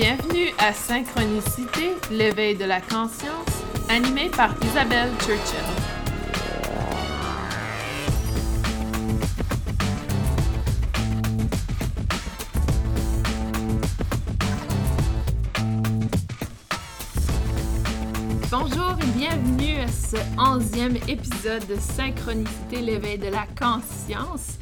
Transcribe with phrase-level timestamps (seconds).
[0.00, 5.58] Bienvenue à Synchronicité, l'éveil de la conscience, animé par Isabelle Churchill.
[18.52, 24.57] Bonjour et bienvenue à ce onzième épisode de Synchronicité, l'éveil de la conscience.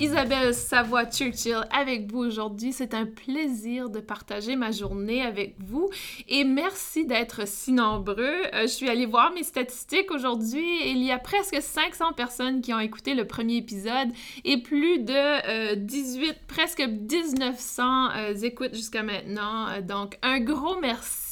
[0.00, 2.72] Isabelle Savoie-Churchill avec vous aujourd'hui.
[2.72, 5.90] C'est un plaisir de partager ma journée avec vous
[6.26, 8.16] et merci d'être si nombreux.
[8.54, 12.72] Euh, je suis allée voir mes statistiques aujourd'hui il y a presque 500 personnes qui
[12.72, 14.08] ont écouté le premier épisode
[14.44, 19.82] et plus de 18, euh, presque 1900 euh, écoutes jusqu'à maintenant.
[19.82, 21.29] donc, un gros merci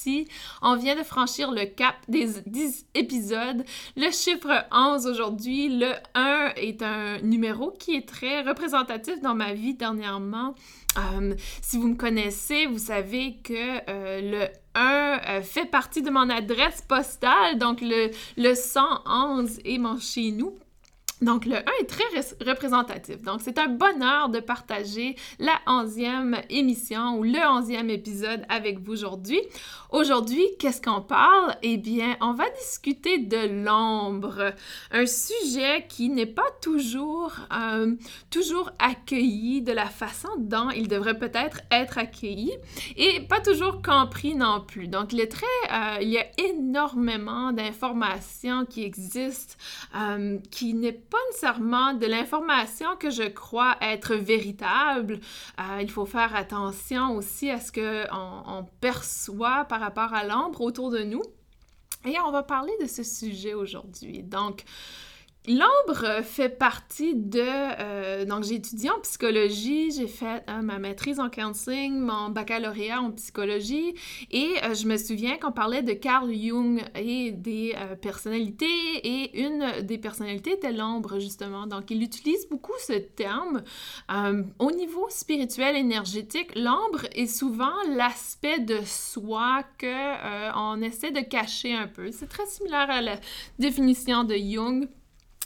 [0.63, 3.65] on vient de franchir le cap des 10 épisodes.
[3.97, 9.55] Le chiffre 11 aujourd'hui, le 1 est un numéro qui est très représentatif dans ma
[9.55, 10.55] vie dernièrement.
[10.97, 13.55] Euh, si vous me connaissez, vous savez que
[13.89, 19.79] euh, le 1 euh, fait partie de mon adresse postale, donc le, le 111 est
[19.79, 20.59] mon chez nous.
[21.21, 22.05] Donc, le 1 est très
[22.49, 23.23] représentatif.
[23.23, 28.93] Donc, c'est un bonheur de partager la 11e émission ou le 11e épisode avec vous
[28.93, 29.41] aujourd'hui.
[29.91, 31.57] Aujourd'hui, qu'est-ce qu'on parle?
[31.63, 34.53] Eh bien, on va discuter de l'ombre,
[34.93, 37.97] un sujet qui n'est pas toujours, euh,
[38.79, 42.53] accueilli de la façon dont il devrait peut-être être accueilli
[42.97, 44.89] et pas toujours compris non plus.
[44.89, 49.55] Donc, il, est très, euh, il y a énormément d'informations qui existent,
[49.97, 55.21] euh, qui n'est pas nécessairement de l'information que je crois être véritable.
[55.61, 60.61] Euh, il faut faire attention aussi à ce qu'on on perçoit par rapport à l'ombre
[60.61, 61.23] autour de nous.
[62.05, 64.23] Et on va parler de ce sujet aujourd'hui.
[64.23, 64.65] Donc,
[65.49, 67.41] L'ombre fait partie de...
[67.43, 73.01] Euh, donc, j'ai étudié en psychologie, j'ai fait euh, ma maîtrise en counseling, mon baccalauréat
[73.01, 73.95] en psychologie,
[74.31, 78.67] et euh, je me souviens qu'on parlait de Carl Jung et des personnalités,
[79.03, 81.67] et une des personnalités était l'ombre, justement.
[81.67, 83.63] Donc, il utilise beaucoup ce terme.
[84.59, 91.75] au niveau spirituel, énergétique, l'ombre est souvent l'aspect de soi que on essaie de cacher
[91.75, 92.11] un peu.
[92.13, 93.19] C'est très similaire à la
[93.59, 94.89] définition de Jung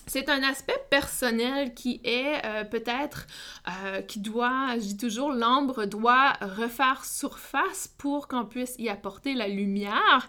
[0.07, 3.27] c'est un aspect personnel qui est euh, peut-être,
[3.69, 9.35] euh, qui doit, je dis toujours, l'ombre doit refaire surface pour qu'on puisse y apporter
[9.35, 10.29] la lumière.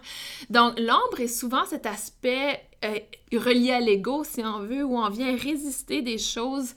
[0.50, 2.98] Donc l'ombre est souvent cet aspect euh,
[3.32, 6.74] relié à l'ego, si on veut, où on vient résister des choses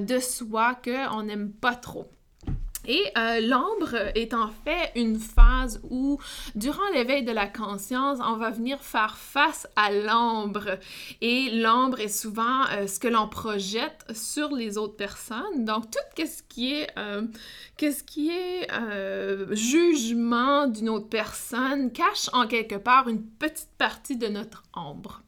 [0.00, 2.08] de soi qu'on n'aime pas trop.
[2.88, 6.18] Et euh, l'ombre est en fait une phase où,
[6.54, 10.78] durant l'éveil de la conscience, on va venir faire face à l'ombre.
[11.20, 15.66] Et l'ombre est souvent euh, ce que l'on projette sur les autres personnes.
[15.66, 17.26] Donc, tout ce qui est, euh,
[17.82, 25.20] est jugement d'une autre personne cache en quelque part une petite partie de notre ombre.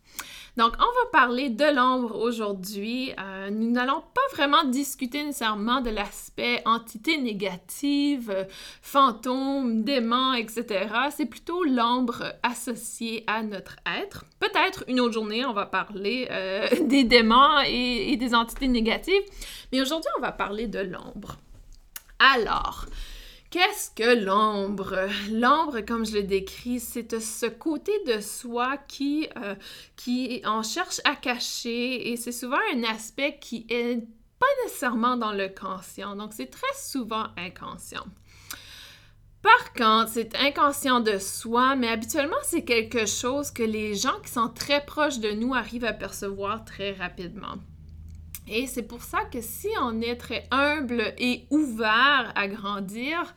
[0.61, 3.15] Donc, on va parler de l'ombre aujourd'hui.
[3.19, 8.45] Euh, nous n'allons pas vraiment discuter nécessairement de l'aspect entité négative, euh,
[8.83, 10.87] fantôme, démon, etc.
[11.17, 14.27] C'est plutôt l'ombre associée à notre être.
[14.39, 19.23] Peut-être une autre journée, on va parler euh, des démons et des entités négatives,
[19.73, 21.39] mais aujourd'hui, on va parler de l'ombre.
[22.35, 22.85] Alors,
[23.51, 25.09] Qu'est-ce que l'ombre?
[25.29, 29.57] L'ombre, comme je le décris, c'est ce côté de soi qui, euh,
[29.97, 34.07] qui en cherche à cacher et c'est souvent un aspect qui est
[34.39, 36.15] pas nécessairement dans le conscient.
[36.15, 38.07] Donc, c'est très souvent inconscient.
[39.43, 44.31] Par contre, c'est inconscient de soi, mais habituellement, c'est quelque chose que les gens qui
[44.31, 47.57] sont très proches de nous arrivent à percevoir très rapidement.
[48.53, 53.33] Et c'est pour ça que si on est très humble et ouvert à grandir,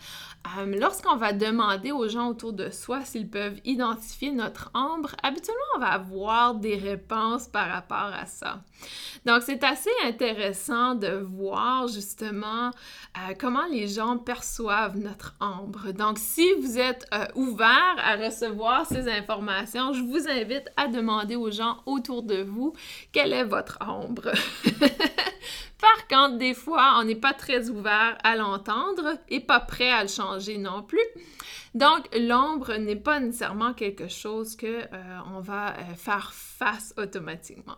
[0.57, 5.61] euh, lorsqu'on va demander aux gens autour de soi s'ils peuvent identifier notre ombre, habituellement,
[5.77, 8.61] on va avoir des réponses par rapport à ça.
[9.25, 15.91] Donc, c'est assez intéressant de voir justement euh, comment les gens perçoivent notre ombre.
[15.93, 21.35] Donc, si vous êtes euh, ouvert à recevoir ces informations, je vous invite à demander
[21.35, 22.73] aux gens autour de vous
[23.13, 24.31] quelle est votre ombre.
[25.79, 30.03] Par contre, des fois, on n'est pas très ouvert à l'entendre et pas prêt à
[30.03, 31.05] le changer non plus.
[31.73, 37.77] Donc, l'ombre n'est pas nécessairement quelque chose que euh, va euh, faire face automatiquement.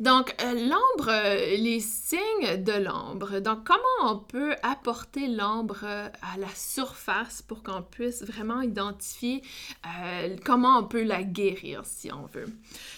[0.00, 3.40] Donc, euh, l'ombre, euh, les signes de l'ombre.
[3.40, 9.42] Donc, comment on peut apporter l'ombre euh, à la surface pour qu'on puisse vraiment identifier
[10.44, 12.48] comment on peut la guérir, si on veut?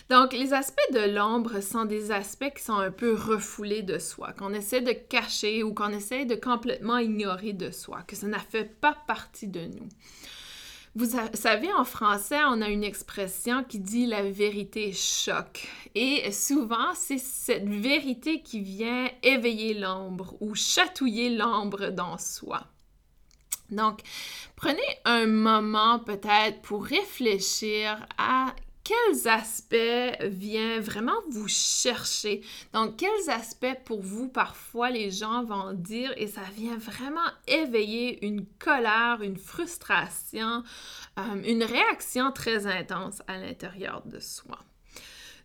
[0.09, 4.33] Donc, les aspects de l'ombre sont des aspects qui sont un peu refoulés de soi,
[4.33, 8.39] qu'on essaie de cacher ou qu'on essaie de complètement ignorer de soi, que ça n'a
[8.39, 9.89] fait pas partie de nous.
[10.97, 15.69] Vous savez, en français, on a une expression qui dit la vérité choque.
[15.95, 22.67] Et souvent, c'est cette vérité qui vient éveiller l'ombre ou chatouiller l'ombre dans soi.
[23.71, 24.01] Donc,
[24.57, 28.53] prenez un moment peut-être pour réfléchir à
[28.91, 32.41] quels aspects viennent vraiment vous chercher?
[32.73, 38.25] Donc, quels aspects pour vous, parfois, les gens vont dire et ça vient vraiment éveiller
[38.27, 40.65] une colère, une frustration,
[41.19, 44.59] euh, une réaction très intense à l'intérieur de soi?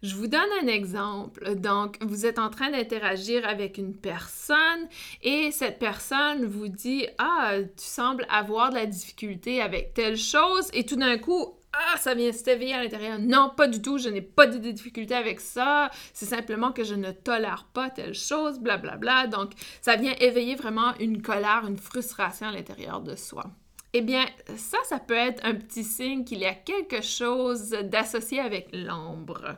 [0.01, 1.55] Je vous donne un exemple.
[1.55, 4.87] Donc, vous êtes en train d'interagir avec une personne
[5.21, 10.67] et cette personne vous dit Ah, tu sembles avoir de la difficulté avec telle chose
[10.73, 13.19] et tout d'un coup, ah, ça vient s'éveiller à l'intérieur.
[13.19, 15.89] Non, pas du tout, je n'ai pas de difficulté avec ça.
[16.13, 18.97] C'est simplement que je ne tolère pas telle chose, blablabla.
[18.97, 19.37] Bla, bla.
[19.37, 19.51] Donc,
[19.81, 23.45] ça vient éveiller vraiment une colère, une frustration à l'intérieur de soi.
[23.93, 24.25] Eh bien,
[24.57, 29.55] ça, ça peut être un petit signe qu'il y a quelque chose d'associé avec l'ombre.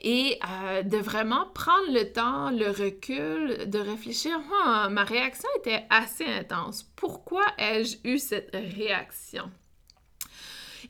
[0.00, 5.84] Et euh, de vraiment prendre le temps, le recul, de réfléchir, ah, ma réaction était
[5.90, 6.82] assez intense.
[6.96, 9.48] Pourquoi ai-je eu cette réaction?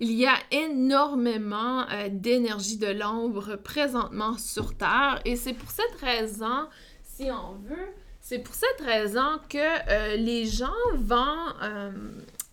[0.01, 6.01] Il y a énormément euh, d'énergie de l'ombre présentement sur Terre et c'est pour cette
[6.01, 6.69] raison,
[7.03, 7.89] si on veut,
[8.21, 11.91] c'est pour cette raison que euh, les gens vont, euh,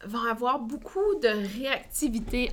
[0.05, 2.51] vont avoir beaucoup de réactivité,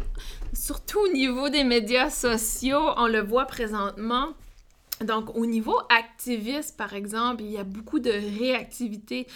[0.53, 2.91] surtout au niveau des médias sociaux.
[2.97, 4.29] On le voit présentement
[5.05, 9.27] donc, au niveau activiste, par exemple, il y a beaucoup de réactivité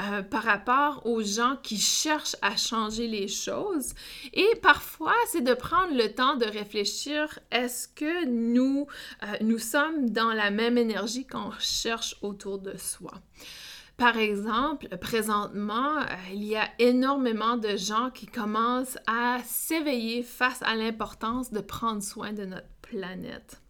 [0.00, 3.92] euh, par rapport aux gens qui cherchent à changer les choses.
[4.32, 8.86] Et parfois, c'est de prendre le temps de réfléchir, est-ce que nous,
[9.24, 13.12] euh, sommes dans la même énergie qu'on cherche autour de soi?
[13.98, 20.62] Par exemple, présentement, euh, il y a énormément de gens qui commencent à s'éveiller face
[20.62, 23.60] à l'importance de prendre soin de notre planète.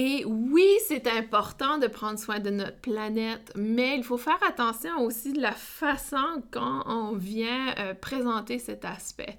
[0.00, 5.00] Et oui, c'est important de prendre soin de notre planète, mais il faut faire attention
[5.00, 9.36] aussi de la façon quand on vient euh, présenter cet aspect.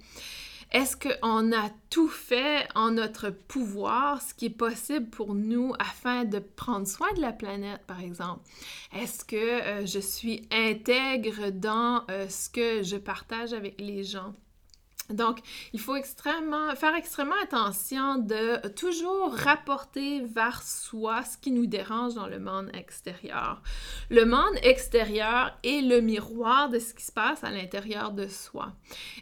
[0.70, 6.26] Est-ce qu'on a tout fait en notre pouvoir, ce qui est possible pour nous afin
[6.26, 8.42] de prendre soin de la planète, par exemple?
[8.94, 14.34] Est-ce que euh, je suis intègre dans euh, ce que je partage avec les gens?
[15.10, 15.38] Donc,
[15.72, 22.14] il faut extrêmement, faire extrêmement attention de toujours rapporter vers soi ce qui nous dérange
[22.14, 23.62] dans le monde extérieur.
[24.10, 28.72] Le monde extérieur est le miroir de ce qui se passe à l'intérieur de soi.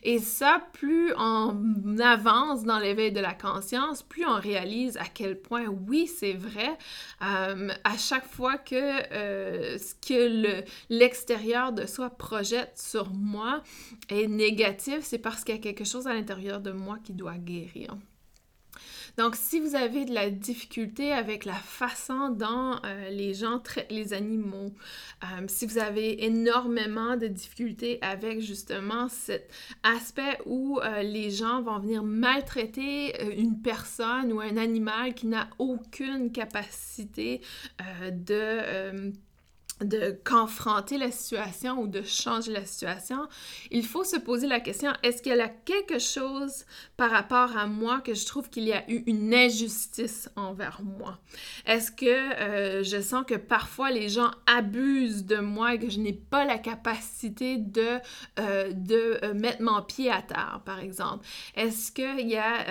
[0.02, 5.40] Et ça, plus on avance dans l'éveil de la conscience, plus on réalise à quel
[5.40, 6.76] point, oui, c'est vrai,
[7.22, 13.62] euh, à chaque fois que euh, ce que l'extérieur de soi projette sur moi
[14.08, 17.38] est négatif, c'est parce qu'il y a quelque chose à l'intérieur de moi qui doit
[17.38, 17.96] guérir.
[19.18, 23.90] Donc, si vous avez de la difficulté avec la façon dont euh, les gens traitent
[23.90, 24.72] les animaux,
[25.24, 29.50] euh, si vous avez énormément de difficultés avec justement cet
[29.82, 35.50] aspect où euh, les gens vont venir maltraiter une personne ou un animal qui n'a
[35.58, 37.40] aucune capacité
[38.12, 39.12] de
[39.80, 43.28] de confronter la situation ou de changer la situation,
[43.70, 46.64] il faut se poser la question, est-ce qu'il y a quelque chose
[46.96, 51.18] par rapport à moi que je trouve qu'il y a eu une injustice envers moi?
[51.66, 56.00] Est-ce que euh, je sens que parfois les gens abusent de moi et que je
[56.00, 57.98] n'ai pas la capacité de,
[58.40, 61.24] euh, euh, mettre mon pied à terre, par exemple?
[61.54, 62.66] Est-ce qu'il y a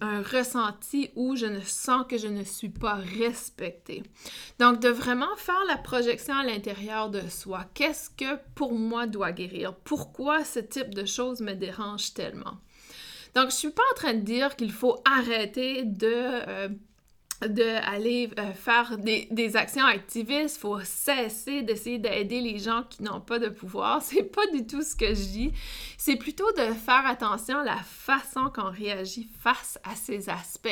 [0.00, 4.02] un ressenti où je ne sens que je ne suis pas respectée?
[4.58, 7.66] Donc, de vraiment faire la projection à l'intérieur de soi.
[7.74, 9.74] Qu'est-ce que pour moi doit guérir?
[9.74, 12.58] Pourquoi ce type de choses me dérange tellement?
[13.34, 16.68] Donc, je suis pas en train de dire qu'il faut arrêter de euh,
[17.46, 23.20] d'aller euh, faire des, actions activistes, il faut cesser d'essayer d'aider les gens qui n'ont
[23.20, 24.02] pas de pouvoir.
[24.02, 25.52] C'est pas du tout ce que je dis.
[25.96, 30.68] C'est plutôt de faire attention à la façon qu'on réagit face à ces aspects.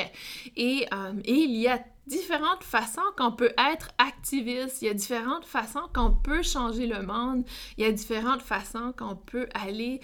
[0.56, 4.94] Et, euh, et il y a différentes façons qu'on peut être activiste, il y a
[4.94, 7.44] différentes façons qu'on peut changer le monde,
[7.76, 10.00] il y a différentes façons qu'on peut aller,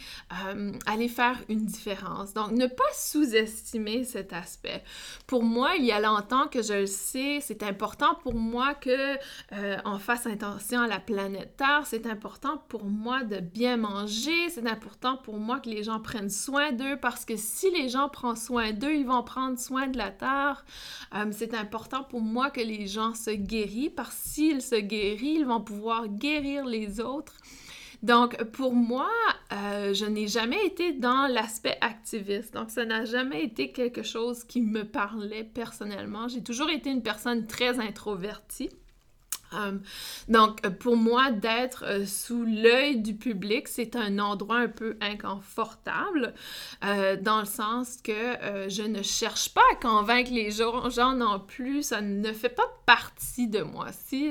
[0.47, 2.35] euh, aller faire une différence.
[2.35, 4.83] Donc, ne pas sous-estimer cet aspect.
[5.27, 9.17] Pour moi, il y a longtemps que je le sais, c'est important pour moi que
[9.53, 14.49] euh, on fasse attention à la planète Terre, c'est important pour moi de bien manger,
[14.49, 18.09] c'est important pour moi que les gens prennent soin d'eux parce que si les gens
[18.09, 20.65] prennent soin d'eux, ils vont prendre soin de la Terre.
[21.15, 25.47] Euh, c'est important pour moi que les gens se guérissent parce s'ils se guérissent, ils
[25.47, 27.35] vont pouvoir guérir les autres.
[28.03, 29.09] Donc, pour moi,
[29.53, 32.55] euh, je n'ai jamais été dans l'aspect activiste.
[32.55, 36.27] Donc, ça n'a jamais été quelque chose qui me parlait personnellement.
[36.27, 38.71] J'ai toujours été une personne très introvertie.
[39.55, 39.79] Euh,
[40.29, 46.35] donc, pour moi, d'être euh, sous l'œil du public, c'est un endroit un peu inconfortable,
[46.85, 48.13] euh, dans le sens que
[48.69, 51.83] je ne cherche pas à convaincre les gens, gens, non plus.
[51.83, 53.87] Ça ne fait pas partie de moi.
[54.07, 54.31] Si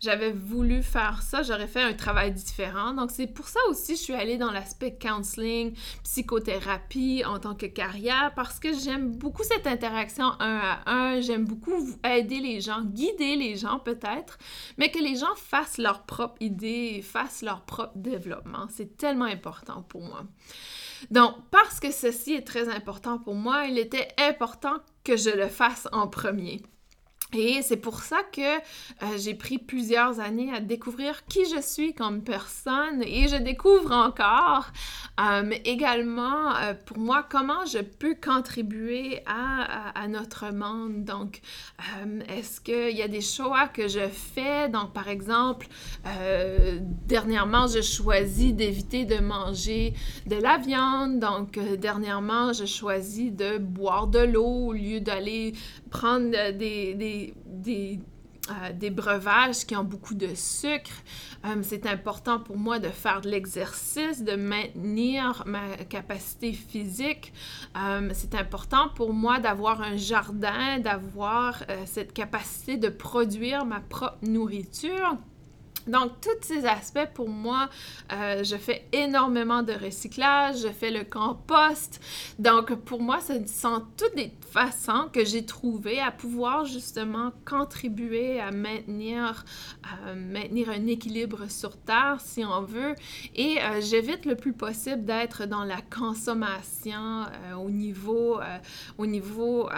[0.00, 2.92] j'avais voulu faire ça, j'aurais fait un travail différent.
[2.92, 5.74] Donc, c'est pour ça aussi je suis allée dans l'aspect counseling,
[6.04, 11.20] psychothérapie en tant que carrière, parce que j'aime beaucoup cette interaction un à un.
[11.20, 11.72] J'aime beaucoup
[12.04, 14.38] aider les gens, guider les gens peut-être
[14.78, 18.66] mais que les gens fassent leur propre idée, fassent leur propre développement.
[18.70, 20.24] C'est tellement important pour moi.
[21.10, 25.48] Donc, parce que ceci est très important pour moi, il était important que je le
[25.48, 26.62] fasse en premier.
[27.32, 28.60] Et c'est pour ça que euh,
[29.16, 34.66] j'ai pris plusieurs années à découvrir qui je suis comme personne et je découvre encore
[35.20, 41.04] euh, également euh, pour moi comment je peux contribuer à, à, notre monde.
[41.04, 41.40] Donc,
[42.28, 44.68] est-ce qu'il y a des choix que je fais?
[44.68, 45.68] Donc, par exemple,
[47.06, 49.94] dernièrement, je choisis d'éviter de manger
[50.26, 51.20] de la viande.
[51.20, 55.54] Donc, dernièrement, je choisis de boire de l'eau au lieu d'aller
[55.90, 58.00] prendre des, des, des,
[58.50, 60.90] euh, des, breuvages qui ont beaucoup de sucre.
[61.44, 67.32] Euh, c'est important pour moi de faire de l'exercice, de maintenir ma capacité physique.
[67.76, 74.18] Euh, c'est important pour moi d'avoir un jardin, d'avoir cette capacité de produire ma propre
[74.22, 75.16] nourriture.
[75.90, 77.68] Donc, tous ces aspects, pour moi,
[78.12, 82.00] euh, je fais énormément de recyclage, je fais le compost.
[82.38, 88.40] Donc, pour moi, ce sont toutes des façons que j'ai trouvées à pouvoir justement contribuer
[88.40, 89.44] à maintenir,
[90.06, 92.94] euh, maintenir un équilibre sur Terre, si on veut.
[93.34, 97.26] Et euh, j'évite le plus possible d'être dans la consommation
[97.58, 98.38] au niveau,
[98.98, 99.68] au niveau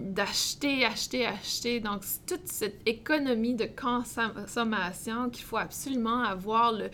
[0.00, 1.80] d'acheter, acheter, acheter.
[1.80, 6.90] Donc, toute cette économie de consommation qu'il faut absolument avoir le,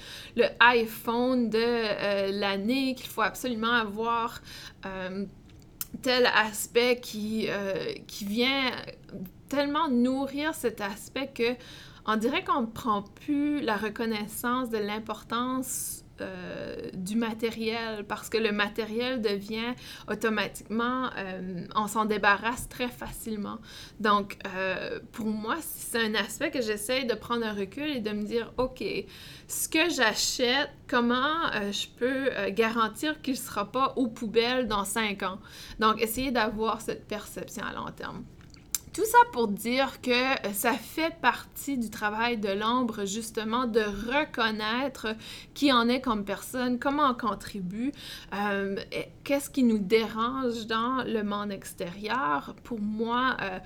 [0.61, 4.41] iPhone de euh, l'année, qu'il faut absolument avoir
[4.87, 5.25] euh,
[6.03, 8.71] tel aspect qui, euh, qui vient
[9.49, 11.55] tellement nourrir cet aspect que
[12.07, 18.39] on dirait qu'on ne prend plus la reconnaissance de l'importance euh, du matériel parce que
[18.39, 19.75] le matériel devient
[20.09, 23.59] automatiquement, euh, on s'en débarrasse très facilement.
[23.99, 28.11] Donc, euh, pour moi, c'est un aspect que j'essaie de prendre un recul et de
[28.11, 28.85] me dire, OK,
[29.49, 35.23] ce que j'achète, comment je peux garantir qu'il ne sera pas aux poubelles dans cinq
[35.25, 35.39] ans?
[35.81, 38.25] Donc, essayer d'avoir cette perception à long terme.
[38.95, 43.81] Tout ça pour dire que euh, ça fait partie du travail de l'ombre, justement, de
[43.81, 45.09] reconnaître
[45.53, 47.91] qui en est comme personne, comment on contribue,
[48.33, 48.77] euh,
[49.25, 52.55] qu'est-ce qui nous dérange dans le monde extérieur.
[52.63, 53.59] Pour moi, euh,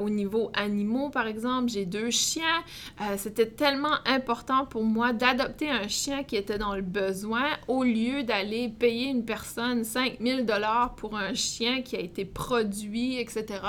[0.00, 2.64] au niveau animaux, par exemple, j'ai deux chiens.
[3.18, 8.22] C'était tellement important pour moi d'adopter un chien qui était dans le besoin au lieu
[8.22, 13.60] d'aller payer une personne 5000 dollars pour un chien qui a été produit, etc.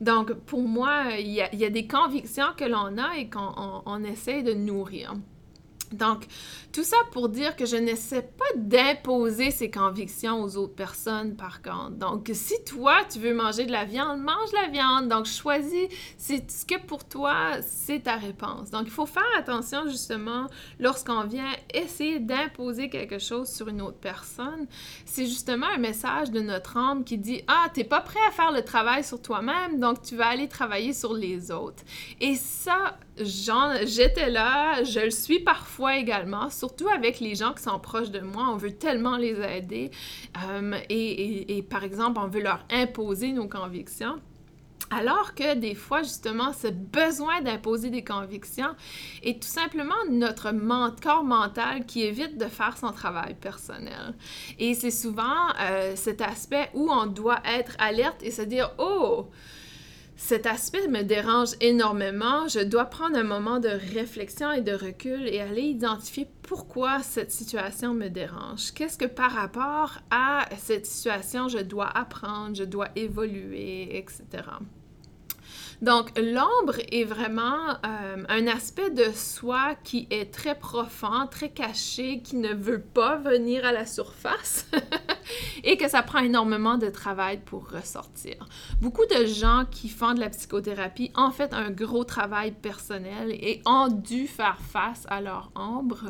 [0.00, 4.42] Donc, pour moi, il y a, des convictions que l'on a et qu'on on, essaie
[4.42, 5.14] de nourrir.
[5.92, 6.26] Donc,
[6.72, 11.62] tout ça pour dire que je n'essaie pas d'imposer ces convictions aux autres personnes, par
[11.62, 11.92] contre.
[11.92, 15.08] Donc, si toi, tu veux manger de la viande, mange la viande.
[15.08, 18.70] Donc, choisis ce que pour toi, c'est ta réponse.
[18.70, 20.46] Donc, il faut faire attention, justement,
[20.78, 24.66] lorsqu'on vient essayer d'imposer quelque chose sur une autre personne.
[25.04, 28.52] C'est justement un message de notre âme qui dit Ah, t'es pas prêt à faire
[28.52, 31.82] le travail sur toi-même, donc tu vas aller travailler sur les autres.
[32.20, 37.78] Et ça, j'étais là, je le suis parfois également, surtout avec les gens qui sont
[37.78, 38.48] proches de moi.
[38.50, 39.90] On veut tellement les aider
[40.46, 44.16] euh, et, par exemple, on veut leur imposer nos convictions.
[44.90, 48.74] Alors que des fois, justement, ce besoin d'imposer des convictions
[49.22, 50.50] est tout simplement notre
[51.02, 54.14] corps mental qui évite de faire son travail personnel.
[54.58, 59.28] Et c'est souvent euh, cet aspect où on doit être alerte et se dire, oh,
[60.20, 62.48] cet aspect me dérange énormément.
[62.48, 67.30] Je dois prendre un moment de réflexion et de recul et aller identifier pourquoi cette
[67.30, 68.72] situation me dérange.
[68.72, 74.24] Qu'est-ce que par rapport à cette situation je dois apprendre, je dois évoluer, etc.
[75.82, 82.20] Donc, l'ombre est vraiment euh, un aspect de soi qui est très profond, très caché,
[82.22, 84.66] qui ne veut pas venir à la surface
[85.64, 88.36] et que ça prend énormément de travail pour ressortir.
[88.80, 93.60] Beaucoup de gens qui font de la psychothérapie ont fait un gros travail personnel et
[93.66, 96.04] ont dû faire face à leur ombre.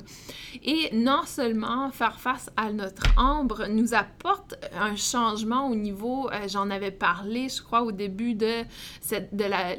[0.62, 6.48] Et non seulement faire face à notre ombre nous apporte un changement au niveau, euh,
[6.48, 8.64] j'en avais parlé, je crois, au début de,
[9.32, 9.76] la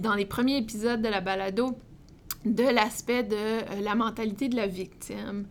[0.00, 1.78] dans les premiers épisodes de la balado,
[2.54, 5.46] de l'aspect de euh, la mentalité de la victime.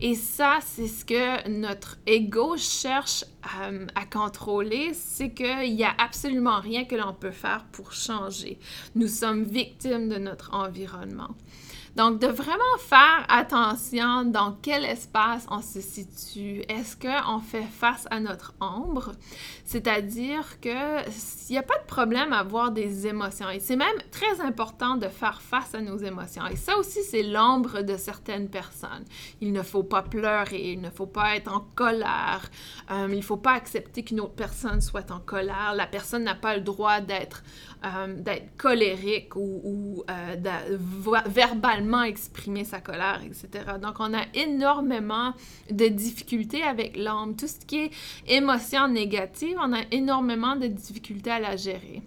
[0.00, 3.24] Et ça, c'est ce que notre ego cherche
[3.60, 8.58] euh, à contrôler, c'est qu'il n'y a absolument rien que l'on peut faire pour changer.
[8.94, 11.34] Nous sommes victimes de notre environnement.
[11.96, 16.62] Donc, de vraiment faire attention dans quel espace on se situe.
[16.68, 19.12] Est-ce qu'on fait face à notre ombre?
[19.66, 20.70] C'est-à-dire qu'il
[21.50, 23.50] n'y a pas de problème à avoir des émotions.
[23.50, 26.46] Et c'est même très important de faire face à nos émotions.
[26.46, 29.04] Et ça aussi, c'est l'ombre de certaines personnes.
[29.40, 32.48] Il ne faut pas pleurer, il ne faut pas être en colère,
[32.92, 35.74] euh, il ne faut pas accepter qu'une autre personne soit en colère.
[35.74, 37.42] La personne n'a pas le droit d'être
[37.84, 38.22] euh,
[38.56, 40.78] colérique ou, euh,
[41.26, 43.64] verbalement exprimer sa colère, etc.
[43.82, 45.32] Donc, on a énormément
[45.70, 47.34] de difficultés avec l'âme.
[47.34, 47.90] Tout ce qui est
[48.28, 52.02] émotion négative, on a énormément de difficultés à la gérer.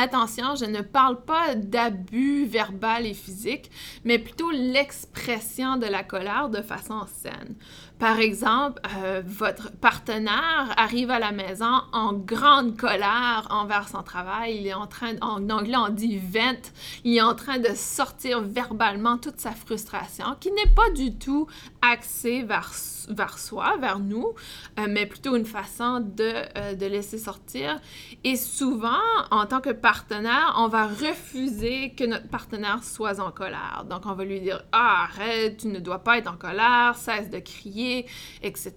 [0.00, 3.68] Attention, je ne parle pas d'abus verbal et physique,
[4.04, 7.56] mais plutôt l'expression de la colère de façon saine.
[7.98, 14.58] Par exemple, euh, votre partenaire arrive à la maison en grande colère envers son travail.
[14.60, 16.70] Il est en train, en anglais on dit vent,
[17.02, 21.48] il est en train de sortir verbalement toute sa frustration, qui n'est pas du tout
[21.82, 22.72] axée vers,
[23.08, 24.34] vers soi, vers nous,
[24.78, 27.80] euh, mais plutôt une façon de, euh, de laisser sortir.
[28.24, 29.00] Et souvent,
[29.30, 33.84] en tant que partenaire, on va refuser que notre partenaire soit en colère.
[33.88, 37.30] Donc, on va lui dire ah, arrête, tu ne dois pas être en colère, cesse
[37.30, 38.06] de crier
[38.42, 38.74] etc.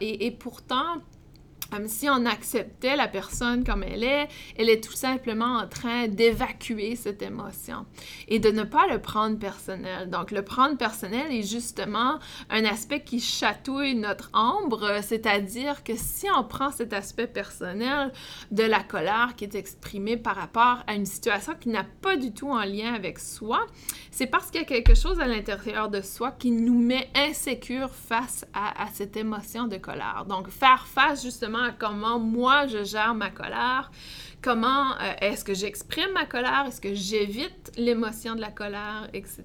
[0.00, 1.00] Et, et pourtant,
[1.86, 6.96] si on acceptait la personne comme elle est, elle est tout simplement en train d'évacuer
[6.96, 7.86] cette émotion
[8.28, 10.10] et de ne pas le prendre personnel.
[10.10, 12.18] Donc, le prendre personnel est justement
[12.50, 18.12] un aspect qui chatouille notre ombre, c'est-à-dire que si on prend cet aspect personnel
[18.50, 22.32] de la colère qui est exprimée par rapport à une situation qui n'a pas du
[22.32, 23.66] tout en lien avec soi,
[24.10, 27.90] c'est parce qu'il y a quelque chose à l'intérieur de soi qui nous met insécure
[27.90, 30.26] face à, à cette émotion de colère.
[30.28, 33.90] Donc, faire face justement comment moi je gère ma colère,
[34.42, 39.44] comment euh, est-ce que j'exprime ma colère, est-ce que j'évite l'émotion de la colère, etc.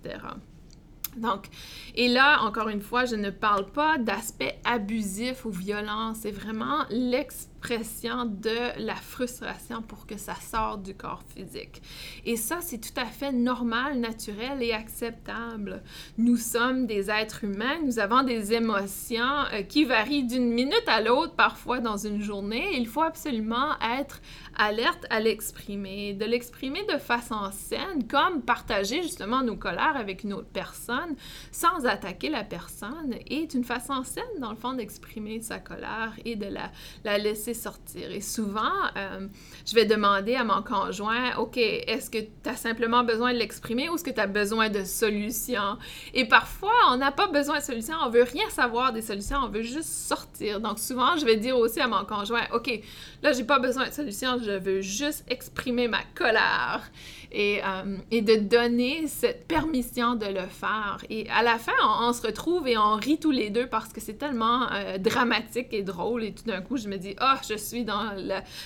[1.18, 1.48] Donc,
[1.96, 6.86] et là, encore une fois, je ne parle pas d'aspect abusif ou violent, c'est vraiment
[6.90, 11.82] l'expression de la frustration pour que ça sorte du corps physique.
[12.26, 15.82] Et ça, c'est tout à fait normal, naturel et acceptable.
[16.18, 21.02] Nous sommes des êtres humains, nous avons des émotions euh, qui varient d'une minute à
[21.02, 22.78] l'autre, parfois dans une journée.
[22.78, 24.22] Il faut absolument être
[24.58, 30.34] alerte à l'exprimer, de l'exprimer de façon saine, comme partager justement nos colères avec une
[30.34, 31.16] autre personne
[31.52, 36.36] sans attaquer la personne est une façon saine, dans le fond, d'exprimer sa colère et
[36.36, 36.72] de la,
[37.04, 38.12] la laisser sortir.
[38.12, 39.28] Et souvent, euh,
[39.66, 43.90] je vais demander à mon conjoint, OK, est-ce que tu as simplement besoin de l'exprimer
[43.90, 45.78] ou est-ce que tu as besoin de solutions?
[46.14, 49.50] Et parfois, on n'a pas besoin de solutions, on veut rien savoir des solutions, on
[49.50, 50.60] veut juste sortir.
[50.60, 52.82] Donc souvent, je vais dire aussi à mon conjoint, OK,
[53.22, 56.90] là, j'ai pas besoin de solutions, je veux juste exprimer ma colère
[57.32, 61.04] et, euh, et, de donner cette permission de le faire.
[61.10, 64.00] Et à la fin, on, se retrouve et on rit tous les deux parce que
[64.00, 66.24] c'est tellement euh, dramatique et drôle.
[66.24, 68.12] Et tout d'un coup, je me dis, oh, je suis dans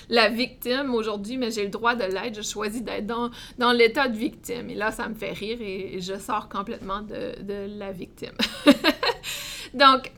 [0.10, 2.36] la, victime aujourd'hui, mais j'ai le droit de l'être.
[2.36, 4.70] Je choisis d'être dans, dans l'état de victime.
[4.70, 8.36] Et là, ça me fait rire et je sors complètement de, de la victime.
[9.74, 10.12] Donc,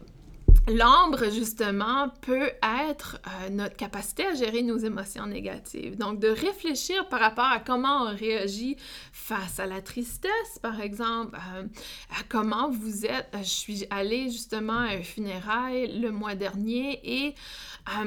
[0.69, 2.49] L'ombre, justement, peut
[2.88, 5.97] être euh, notre capacité à gérer nos émotions négatives.
[5.97, 8.78] Donc, de réfléchir par rapport à comment on réagit
[9.12, 11.63] face à la tristesse, par exemple, euh,
[12.12, 13.28] à comment vous êtes.
[13.36, 17.36] Euh, je suis allée justement à un funérail le mois dernier et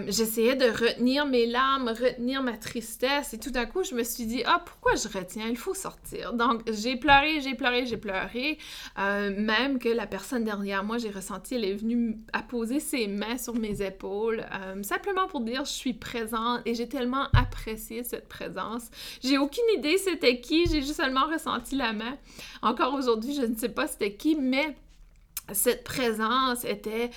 [0.09, 4.25] j'essayais de retenir mes larmes, retenir ma tristesse et tout d'un coup, je me suis
[4.25, 5.49] dit, ah, pourquoi je retiens?
[5.49, 6.33] Il faut sortir.
[6.33, 8.57] Donc, j'ai pleuré, j'ai pleuré, j'ai pleuré.
[8.97, 13.39] même que la personne derrière moi, j'ai ressenti, elle est venue à poser ses mains
[13.39, 18.29] sur mes épaules, euh, simplement pour dire je suis présente et j'ai tellement apprécié cette
[18.29, 18.91] présence.
[19.23, 22.17] J'ai aucune idée c'était qui, j'ai juste seulement ressenti la main.
[22.63, 24.77] Encore aujourd'hui, je ne sais pas c'était qui, mais
[25.53, 27.11] cette présence était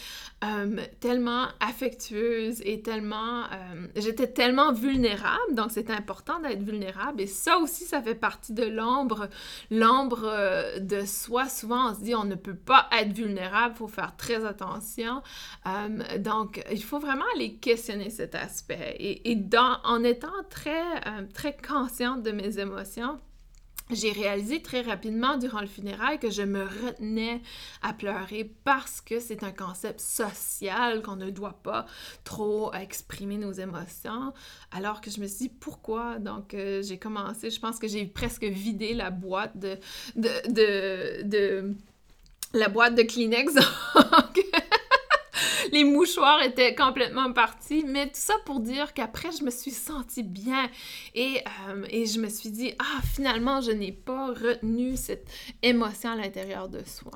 [0.44, 3.44] euh, tellement affectueuse et tellement...
[3.44, 7.22] Euh, j'étais tellement vulnérable, donc c'est important d'être vulnérable.
[7.22, 9.30] Et ça aussi, ça fait partie de l'ombre.
[9.72, 13.80] L'ombre euh, de soi, souvent on se dit on ne peut pas être vulnérable, il
[13.80, 15.22] faut faire très attention.
[16.20, 18.96] donc, il faut vraiment aller questionner cet aspect.
[19.00, 19.40] Et,
[19.84, 20.84] en étant très,
[21.34, 23.20] très consciente de mes émotions,
[23.92, 27.42] j'ai réalisé très rapidement durant le funérail que je me retenais
[27.82, 31.86] à pleurer parce que c'est un concept social qu'on ne doit pas
[32.24, 34.34] trop exprimer nos émotions.
[34.72, 36.20] Alors que je me suis dit pourquoi?
[36.20, 39.78] Donc euh, j'ai commencé, je pense que j'ai presque vidé la boîte de,
[42.54, 43.54] la boîte de Kleenex.
[45.74, 47.84] les mouchoirs étaient complètement partis.
[47.86, 50.70] Mais tout ça pour dire qu'après, je me suis sentie bien
[51.16, 55.28] et, euh, et je me suis dit, ah, finalement, je n'ai pas retenu cette
[55.62, 57.12] émotion à l'intérieur de soi.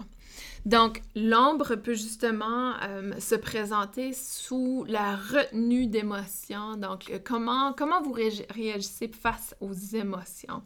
[0.65, 6.77] Donc, l'ombre peut justement euh, se présenter sous la retenue d'émotions.
[6.77, 10.61] Donc, euh, comment, comment vous réagissez face aux émotions,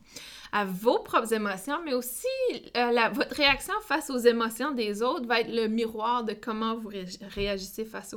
[0.51, 2.27] à vos propres émotions, mais aussi
[2.75, 6.75] euh, la, votre réaction face aux émotions des autres va être le miroir de comment
[6.75, 6.91] vous
[7.35, 8.13] réagissez face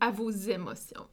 [0.00, 1.06] à vos émotions.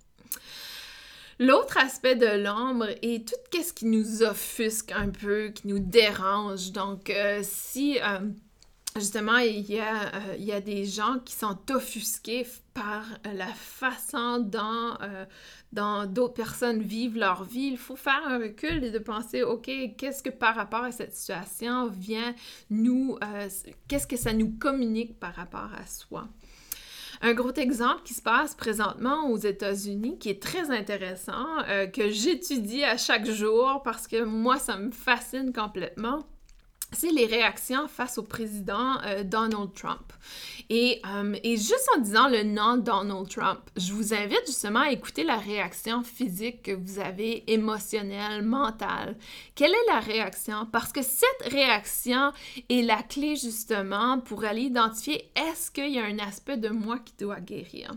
[1.41, 6.73] L'autre aspect de l'ombre est tout ce qui nous offusque un peu, qui nous dérange.
[6.73, 7.09] Donc,
[7.43, 7.97] si
[8.95, 13.47] justement, il y, a, euh, il y a des gens qui sont offusqués par la
[13.47, 17.67] façon dont, euh, d'autres personnes vivent leur vie.
[17.71, 21.15] Il faut faire un recul et de penser, OK, qu'est-ce que par rapport à cette
[21.15, 22.33] situation vient
[22.69, 23.47] nous, euh,
[23.87, 26.27] qu'est-ce que ça nous communique par rapport à soi?
[27.21, 31.57] Un gros exemple qui se passe présentement aux États-Unis, qui est très intéressant,
[31.93, 36.23] que j'étudie à chaque jour parce que moi, ça me fascine complètement
[36.91, 40.13] c'est les réactions face au président euh, Donald Trump.
[40.69, 44.91] Et, euh, et, juste en disant le nom Donald Trump, je vous invite justement à
[44.91, 49.15] écouter la réaction physique que vous avez, émotionnelle, mentale.
[49.55, 50.67] Quelle est la réaction?
[50.71, 52.31] Parce que cette réaction
[52.69, 56.99] est la clé justement pour aller identifier est-ce qu'il y a un aspect de moi
[56.99, 57.93] qui doit guérir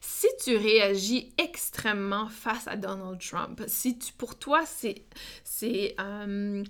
[0.00, 5.04] si tu réagis extrêmement face à Donald Trump, si pour toi c'est
[5.44, 6.64] c'est euh,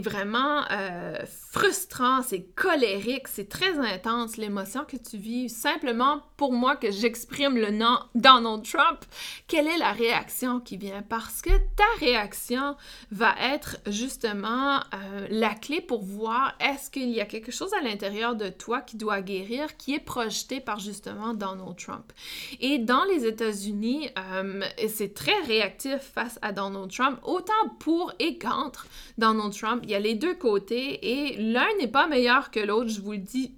[0.00, 6.76] vraiment euh, frustrant, c'est colérique, c'est très intense l'émotion que tu vis simplement pour moi
[6.76, 9.04] que j'exprime le nom Donald Trump,
[9.46, 11.02] quelle est la réaction qui vient?
[11.02, 12.76] Parce que ta réaction
[13.10, 17.82] va être justement euh, la clé pour voir est-ce qu'il y a quelque chose à
[17.82, 22.12] l'intérieur de toi qui doit guérir qui est projeté par justement Donald Trump.
[22.60, 28.38] Et dans les États-Unis, euh, c'est très réactif face à Donald Trump, autant pour et
[28.38, 28.86] contre
[29.18, 29.80] Donald Trump.
[29.84, 33.12] Il y a les deux côtés et l'un n'est pas meilleur que l'autre, je vous
[33.12, 33.54] le dis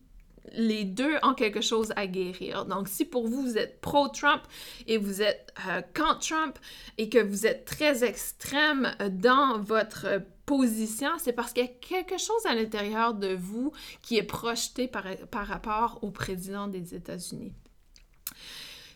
[0.54, 2.66] les deux ont quelque chose à guérir.
[2.66, 4.42] Donc, si pour vous, vous êtes pro-Trump
[4.86, 6.58] et vous êtes euh, contre Trump
[6.98, 12.18] et que vous êtes très extrême dans votre position, c'est parce qu'il y a quelque
[12.18, 17.52] chose à l'intérieur de vous qui est projeté par, par rapport au président des États-Unis.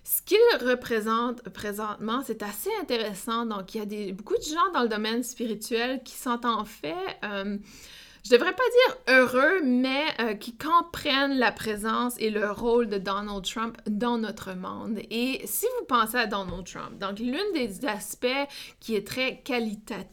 [0.04, 3.44] Ce qu'il représente présentement, c'est assez intéressant.
[3.44, 6.94] Donc, il y a beaucoup de gens dans le domaine spirituel qui sont en fait
[7.24, 7.58] euh,
[8.26, 12.98] je devrais pas dire heureux, mais euh, qui comprennent la présence et le rôle de
[12.98, 14.98] Donald Trump dans notre monde.
[15.10, 18.26] Et si vous pensez à Donald Trump, donc l'un des aspects
[18.80, 19.44] qui est très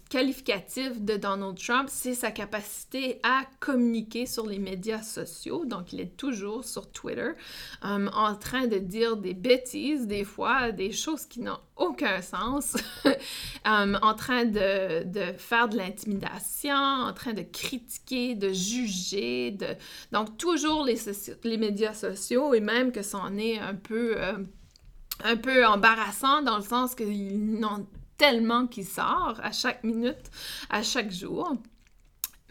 [0.10, 5.66] qualificatif de Donald Trump, c'est sa capacité à communiquer sur les médias sociaux.
[5.66, 7.32] Donc il est toujours sur Twitter
[7.84, 12.78] euh, en train de dire des bêtises, des fois, des choses qui n'ont aucun sens,
[13.06, 15.04] euh, en train de,
[15.38, 19.68] faire de l'intimidation, en train de critiquer, de juger, de...
[20.12, 24.38] donc toujours les, médias sociaux et même que c'en est un peu, euh,
[25.24, 30.32] un peu embarrassant dans le sens qu'ils n'ont tellement qui sort à chaque minute,
[30.70, 31.56] à chaque jour.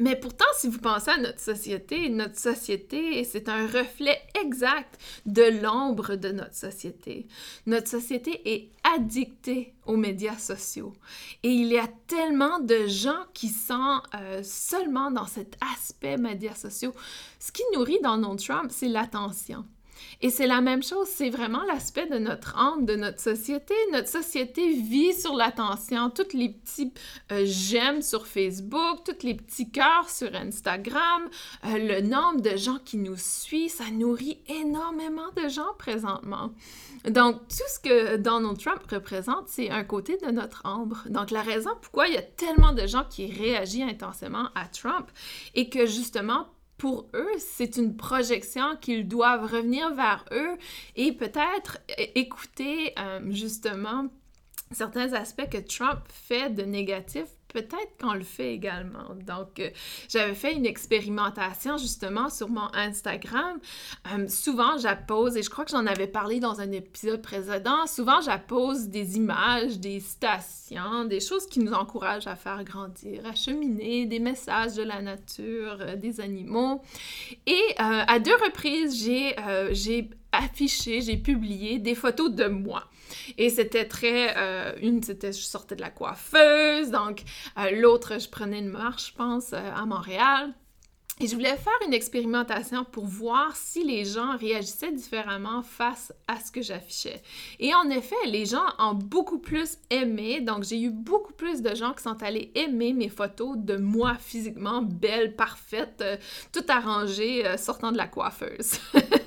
[0.03, 5.45] Mais pourtant, si vous pensez à notre société, notre société, c'est un reflet exact de
[5.63, 7.29] l'ombre de notre société.
[7.67, 10.93] Notre société est addictée aux médias sociaux.
[11.45, 16.57] Et il y a tellement de gens qui sont euh, seulement dans cet aspect médias
[16.57, 16.93] sociaux.
[17.39, 19.65] Ce qui nourrit Donald Trump, c'est l'attention.
[20.21, 23.75] Et c'est la même chose, c'est vraiment l'aspect de notre âme, de notre société.
[23.93, 26.11] Notre société vit sur l'attention.
[26.11, 26.93] Toutes les petits
[27.31, 31.29] euh, j'aime sur Facebook, tous les petits cœurs sur Instagram,
[31.65, 36.53] euh, le nombre de gens qui nous suivent, ça nourrit énormément de gens présentement.
[37.09, 41.03] Donc, tout ce que Donald Trump représente, c'est un côté de notre ombre.
[41.09, 45.09] Donc, la raison pourquoi il y a tellement de gens qui réagissent intensément à Trump
[45.55, 46.47] et que justement,
[46.83, 50.59] pour eux, c'est une projection qu'ils doivent revenir vers eux
[50.97, 51.79] et peut-être
[52.17, 54.09] écouter euh, justement
[54.73, 59.15] certains aspects que Trump fait de négatif peut-être qu'on le fait également.
[59.27, 59.71] Donc, euh,
[60.09, 63.59] j'avais fait une expérimentation justement sur mon Instagram.
[64.13, 68.21] Euh, souvent, j'appose, et je crois que j'en avais parlé dans un épisode précédent, souvent
[68.21, 74.07] j'appose des images, des citations, des choses qui nous encouragent à faire grandir, à cheminer,
[74.07, 76.83] des messages de la nature, euh, des animaux.
[77.47, 79.05] Et à deux reprises,
[79.73, 80.09] j'ai
[80.45, 82.85] affiché, j'ai publié des photos de moi.
[83.39, 84.35] Et c'était très...
[84.37, 87.23] Euh, une, c'était je sortais de la coiffeuse, donc
[87.59, 90.55] euh, l'autre, je prenais une marche, je pense, euh, à Montréal.
[91.21, 96.41] Et je voulais faire une expérimentation pour voir si les gens réagissaient différemment face à
[96.41, 97.23] ce que j'affichais.
[97.61, 100.41] Et en effet, les gens ont beaucoup plus aimé.
[100.41, 104.17] Donc, j'ai eu beaucoup plus de gens qui sont allés aimer mes photos de moi
[104.19, 106.03] physiquement belle, parfaite,
[106.51, 108.79] tout arrangée, sortant de la coiffeuse.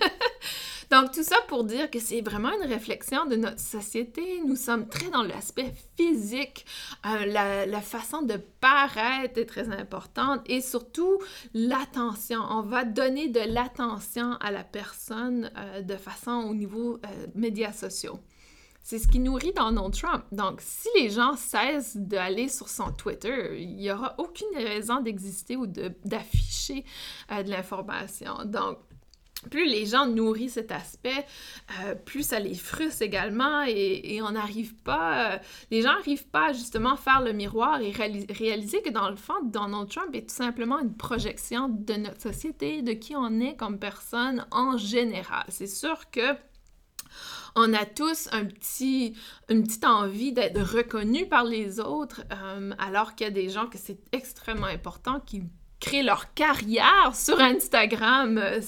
[0.95, 4.41] Donc, tout ça pour dire que c'est vraiment une réflexion de notre société.
[4.47, 6.65] Nous sommes très dans l'aspect physique.
[7.05, 11.19] Euh, la, façon de paraître est très importante et surtout
[11.53, 12.39] l'attention.
[12.49, 17.73] On va donner de l'attention à la personne euh, de façon au niveau euh, médias
[17.73, 18.21] sociaux.
[18.81, 20.23] C'est ce qui nourrit Donald Trump.
[20.31, 25.57] Donc, si les gens cessent d'aller sur son Twitter, il n'y aura aucune raison d'exister
[25.57, 26.85] ou d'afficher
[27.29, 28.45] de l'information.
[28.45, 28.77] Donc,
[29.49, 31.25] plus les gens nourrissent cet aspect,
[31.81, 35.37] euh, plus ça les frustre également et, on n'arrive pas, euh,
[35.71, 39.33] les gens n'arrivent pas à justement faire le miroir et réaliser que dans le fond,
[39.43, 43.79] Donald Trump est tout simplement une projection de notre société, de qui on est comme
[43.79, 45.45] personne en général.
[45.49, 46.35] C'est sûr que
[47.55, 49.15] on a tous un petit,
[49.49, 53.67] une petite envie d'être reconnus par les autres, euh, alors qu'il y a des gens
[53.67, 55.43] que c'est extrêmement important qui
[55.79, 58.37] créer leur carrière sur Instagram.
[58.37, 58.61] Euh,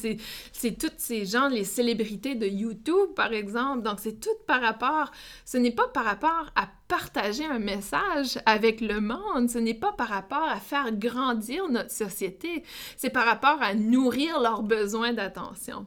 [0.51, 3.83] c'est toutes ces gens, les célébrités de YouTube, par exemple.
[3.83, 5.11] Donc, c'est tout par rapport,
[5.45, 9.91] ce n'est pas par rapport à partager un message avec le monde, ce n'est pas
[9.91, 12.63] par rapport à faire grandir notre société,
[12.95, 15.85] c'est par rapport à nourrir leurs besoins d'attention.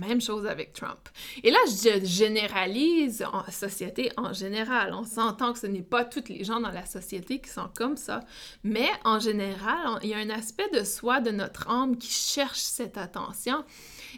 [0.00, 1.08] Même chose avec Trump.
[1.42, 4.94] Et là, je généralise en société en général.
[4.94, 7.96] On s'entend que ce n'est pas toutes les gens dans la société qui sont comme
[7.96, 8.20] ça,
[8.62, 12.60] mais en général, il y a un aspect de soi, de notre âme qui cherche
[12.60, 13.64] cette attention.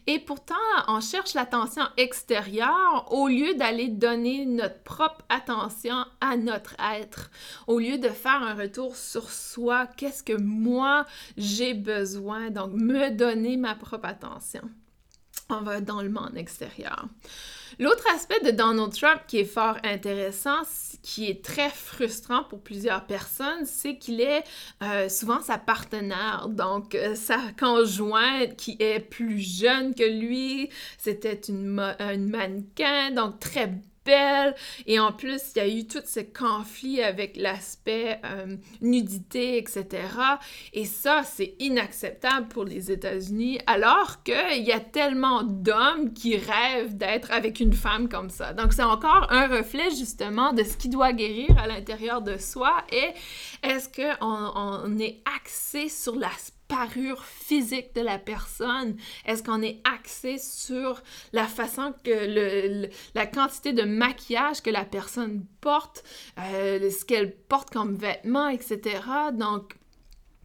[0.06, 0.54] Et pourtant,
[0.88, 7.30] on cherche l'attention extérieure au lieu d'aller donner notre propre attention à notre être,
[7.66, 13.10] au lieu de faire un retour sur soi, qu'est-ce que moi j'ai besoin, donc me
[13.10, 14.62] donner ma propre attention
[15.50, 17.06] on va dans le monde extérieur.
[17.78, 20.62] L'autre aspect de Donald Trump qui est fort intéressant,
[21.02, 24.44] qui est très frustrant pour plusieurs personnes, c'est qu'il est,
[24.82, 31.40] euh, souvent sa partenaire, donc euh, sa conjointe qui est plus jeune que lui, c'était
[31.48, 33.72] une, une mannequin, donc très
[34.86, 39.86] Et en plus, il y a eu tous ces conflits avec l'aspect euh, nudité, etc.
[40.72, 46.96] Et ça, c'est inacceptable pour les États-Unis, alors qu'il y a tellement d'hommes qui rêvent
[46.96, 48.52] d'être avec une femme comme ça.
[48.52, 52.72] Donc, c'est encore un reflet justement de ce qui doit guérir à l'intérieur de soi.
[52.90, 53.10] Et
[53.62, 58.96] est-ce qu'on on est axé sur l'aspect parure physique de la personne?
[59.26, 61.02] Est-ce qu'on est axé sur
[61.32, 66.04] la façon que le, la quantité de maquillage que la personne porte,
[66.38, 69.00] euh, ce qu'elle porte comme vêtements, etc.
[69.32, 69.74] Donc,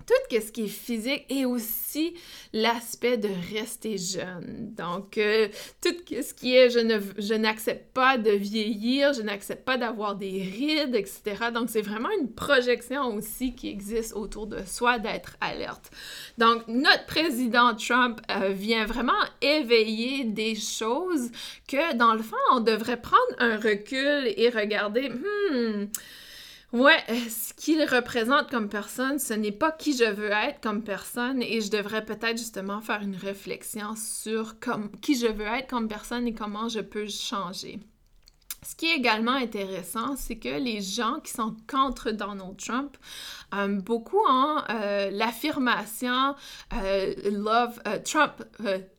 [0.05, 2.15] tout ce qui est physique et aussi
[2.53, 4.73] l'aspect de rester jeune.
[4.75, 5.47] Donc, euh,
[5.81, 10.95] tout ce qui est je, n'accepte pas de vieillir, je n'accepte pas d'avoir des rides,
[10.95, 11.51] etc.
[11.53, 15.91] Donc, c'est vraiment une projection aussi qui existe autour de soi d'être alerte.
[16.37, 21.31] Donc, notre président Trump euh, vient vraiment éveiller des choses
[21.67, 25.87] que, dans le fond, on devrait prendre un recul et regarder, hmm,
[26.75, 30.83] Ouais, euh, ce qu'il représente comme personne, ce n'est pas qui je veux être comme
[30.83, 34.55] personne et je devrais peut-être justement faire une réflexion sur
[35.01, 37.79] qui je veux être comme personne et comment je peux changer.
[38.61, 42.97] Ce qui est également intéressant, c'est que les gens qui sont contre Donald Trump,
[43.53, 46.35] euh, beaucoup ont euh, l'affirmation
[46.73, 48.43] Love Trump,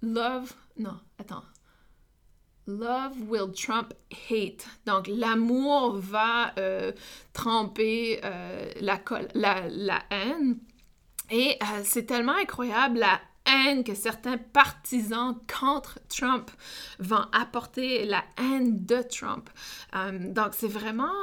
[0.01, 1.43] Love, non, attends,
[2.67, 3.95] Love will trump
[4.29, 4.67] hate.
[4.87, 6.91] Donc, l'amour va euh,
[7.33, 10.59] tremper euh, la, haine.
[11.31, 16.51] Et euh, c'est tellement incroyable la haine que certains partisans contre Trump
[16.99, 19.49] vont apporter, la haine de Trump.
[20.35, 21.15] donc, c'est vraiment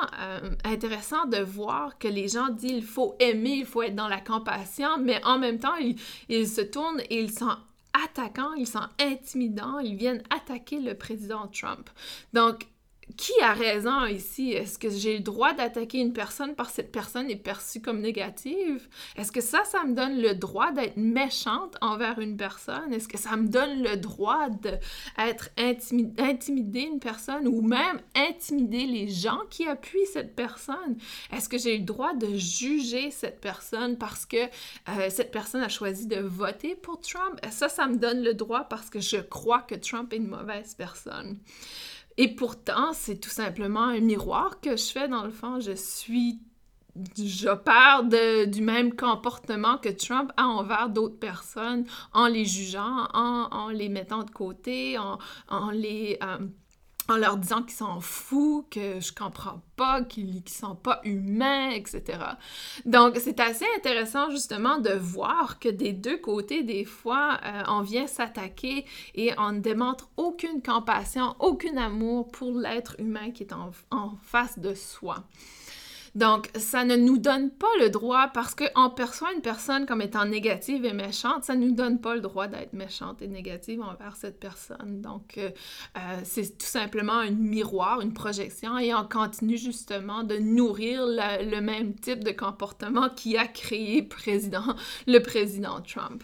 [0.63, 4.21] intéressant de voir que les gens disent il faut aimer, il faut être dans la
[4.21, 7.57] compassion, mais en même temps, ils, ils se tournent et ils sont
[7.93, 11.89] attaquants, ils sont intimidants, ils viennent attaquer le président Trump.
[12.33, 12.67] Donc,
[13.17, 14.51] qui a raison ici?
[14.51, 18.01] Est-ce que j'ai le droit d'attaquer une personne parce que cette personne est perçue comme
[18.01, 18.87] négative?
[19.15, 22.93] Est-ce que ça, ça me donne le droit d'être méchante envers une personne?
[22.93, 29.09] Est-ce que ça me donne le droit d'être intimider une personne ou même intimider les
[29.09, 30.97] gens qui appuient cette personne?
[31.31, 34.37] Est-ce que j'ai le droit de juger cette personne parce que
[34.89, 37.39] euh, cette personne a choisi de voter pour Trump?
[37.51, 40.73] Ça, ça me donne le droit parce que je crois que Trump est une mauvaise
[40.75, 41.37] personne.
[42.17, 45.59] Et pourtant, c'est tout simplement un miroir que je fais dans le fond.
[45.59, 46.39] Je suis
[47.17, 53.89] j'opère du même comportement que Trump a envers d'autres personnes en les jugeant, en, les
[53.89, 56.19] mettant de côté, en, les...
[56.23, 56.37] Euh,
[57.09, 61.71] en leur disant qu'ils sont fous, que je comprends pas, qu'ils ne sont pas humains,
[61.71, 62.19] etc.
[62.85, 67.81] Donc, c'est assez intéressant justement de voir que des deux côtés, des fois, euh, on
[67.81, 68.85] vient s'attaquer
[69.15, 74.59] et on ne démontre aucune compassion, aucun amour pour l'être humain qui est en face
[74.59, 75.23] de soi.
[76.15, 80.25] Donc, ça ne nous donne pas le droit, parce qu'on perçoit une personne comme étant
[80.25, 84.15] négative et méchante, ça ne nous donne pas le droit d'être méchante et négative envers
[84.15, 85.01] cette personne.
[85.01, 85.49] Donc, euh,
[85.97, 91.59] euh, c'est tout simplement un miroir, une projection, et on continue justement de nourrir le
[91.61, 94.07] même type de comportement qui a créé
[95.07, 96.23] le président Trump.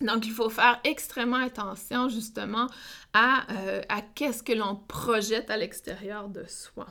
[0.00, 2.66] Donc, il faut faire extrêmement attention justement
[3.12, 6.86] à, euh, à qu'est-ce que l'on projette à l'extérieur de soi.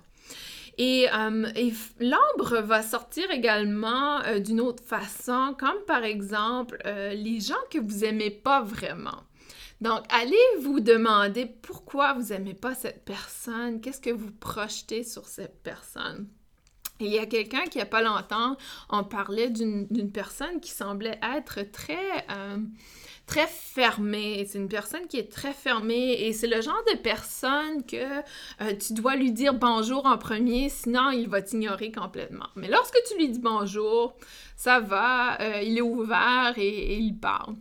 [0.77, 1.51] Et, euh,
[1.99, 7.79] l'ombre va sortir également euh, d'une autre façon, comme par exemple euh, les gens que
[7.79, 9.23] vous aimez pas vraiment.
[9.81, 15.25] Donc, allez vous demander pourquoi vous aimez pas cette personne, qu'est-ce que vous projetez sur
[15.25, 16.27] cette personne.
[16.99, 18.57] il y a quelqu'un qui, il n'y a pas longtemps,
[18.89, 22.25] on parlait d'une personne qui semblait être très
[23.31, 24.45] très fermée.
[24.45, 28.75] C'est une personne qui est très fermée et c'est le genre de personne que euh,
[28.75, 32.47] tu dois lui dire bonjour en premier, sinon il va t'ignorer complètement.
[32.57, 34.17] Mais lorsque tu lui dis bonjour,
[34.57, 37.55] ça va, euh, il est ouvert et, il parle.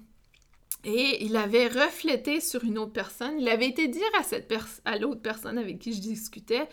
[0.82, 3.38] Et il avait reflété sur une autre personne.
[3.38, 4.52] Il avait été dire à cette
[4.84, 6.66] à l'autre personne avec qui je discutais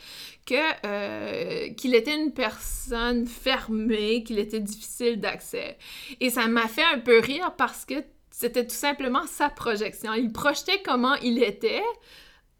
[0.48, 0.56] que
[0.88, 5.78] euh, qu'il était une personne fermée, qu'il était difficile d'accès.
[6.20, 8.02] Et ça m'a fait un peu rire parce que
[8.40, 10.14] c'était tout simplement sa projection.
[10.14, 11.82] Il projetait comment il était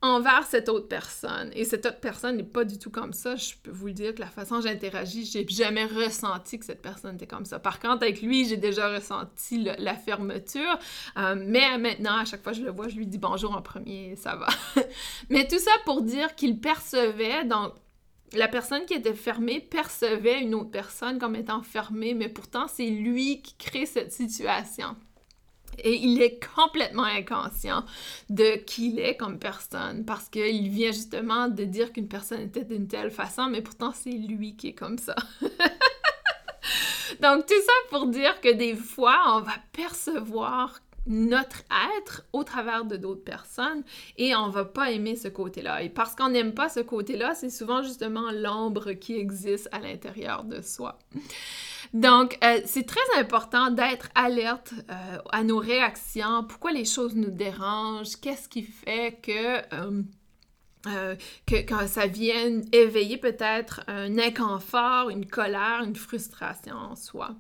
[0.02, 1.52] envers cette autre personne.
[1.54, 3.36] Et cette autre personne n'est pas du tout comme ça.
[3.36, 6.82] Je peux vous le dire que la façon dont j'interagis, j'ai jamais ressenti que cette
[6.82, 7.60] personne était comme ça.
[7.60, 10.80] Par contre, avec lui, j'ai déjà ressenti la fermeture.
[11.16, 13.62] Euh, mais maintenant, à chaque fois que je le vois, je lui dis bonjour en
[13.62, 14.48] premier, ça va.
[15.30, 17.74] mais tout ça pour dire qu'il percevait, donc
[18.34, 22.90] la personne qui était fermée percevait une autre personne comme étant fermée, mais pourtant c'est
[22.90, 24.96] lui qui crée cette situation.
[25.84, 27.84] Et il est complètement inconscient
[28.30, 32.64] de qui il est comme personne parce qu'il vient justement de dire qu'une personne était
[32.64, 35.16] d'une telle façon, mais pourtant c'est lui qui est comme ça.
[37.22, 41.64] Donc tout ça pour dire que des fois, on va percevoir notre
[41.98, 43.84] être au travers de d'autres personnes
[44.18, 45.82] et on va pas aimer ce côté-là.
[45.82, 50.44] Et parce qu'on n'aime pas ce côté-là, c'est souvent justement l'ombre qui existe à l'intérieur
[50.44, 51.00] de soi.
[51.94, 57.32] Donc, euh, c'est très important d'être alerte euh, à nos réactions, pourquoi les choses nous
[57.32, 59.58] dérangent, qu'est-ce qui fait que...
[59.74, 60.02] Euh,
[60.96, 67.36] euh, que quand ça vienne éveiller peut-être un inconfort, une colère, une frustration en soi.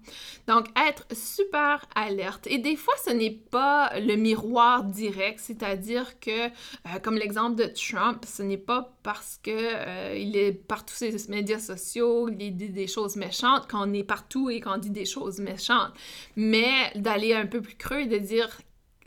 [0.47, 2.47] Donc, être super alerte.
[2.47, 7.65] Et des fois, ce n'est pas le miroir direct, c'est-à-dire que, euh, comme l'exemple de
[7.65, 12.69] Trump, ce n'est pas parce que euh, est partout sur les médias sociaux, il dit
[12.69, 15.93] des choses méchantes, qu'on est partout et qu'on dit des choses méchantes.
[16.35, 18.49] Mais d'aller un peu plus creux et de dire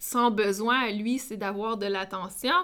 [0.00, 2.54] son besoin lui, c'est d'avoir de l'attention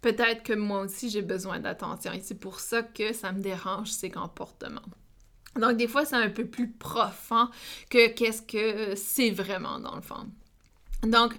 [0.00, 3.90] peut-être que moi aussi j'ai besoin d'attention et c'est pour ça que ça me dérange
[3.90, 4.82] ces comportements.
[5.56, 7.48] Donc des fois c'est un peu plus profond
[7.90, 10.26] que qu'est-ce que c'est vraiment dans le fond.
[11.02, 11.34] Donc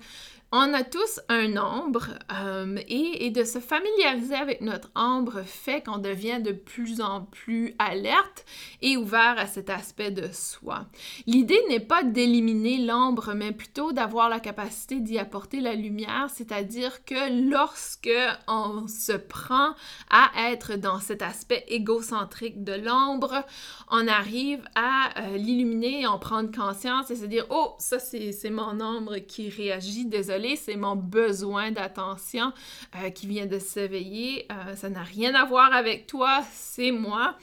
[0.51, 5.99] On a tous un ombre euh, et, de se familiariser avec notre ombre fait qu'on
[5.99, 8.45] devient de plus en plus alerte
[8.81, 10.87] et ouvert à cet aspect de soi.
[11.27, 17.05] L'idée n'est pas d'éliminer l'ombre, mais plutôt d'avoir la capacité d'y apporter la lumière, c'est-à-dire
[17.05, 18.09] que lorsque
[18.47, 19.75] on se prend
[20.09, 23.45] à être dans cet aspect égocentrique de l'ombre,
[23.91, 28.81] on arrive à euh, l'illuminer en prendre conscience et se dire, oh, ça c'est mon
[28.81, 32.51] ombre qui réagit, désolé c'est mon besoin d'attention
[32.95, 34.47] euh, qui vient de s'éveiller.
[34.51, 37.35] Euh, ça n'a rien à voir avec toi, c'est moi.